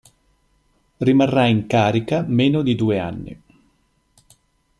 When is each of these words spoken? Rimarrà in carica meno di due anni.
Rimarrà 0.97 1.45
in 1.45 1.67
carica 1.67 2.25
meno 2.27 2.63
di 2.63 2.73
due 2.73 2.97
anni. 2.97 3.41